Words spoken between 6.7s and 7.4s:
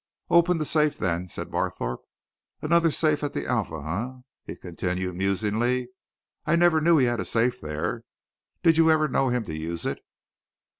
knew he had a